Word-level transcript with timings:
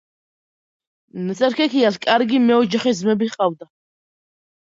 ნაცარქექიას 1.25 1.99
კარგი 2.07 2.41
მეოჯახე 2.45 2.93
ძმები 3.01 3.31
ჰყავდა. 3.35 3.71